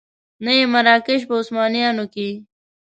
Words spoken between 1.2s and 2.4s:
په عثمانیانو کې.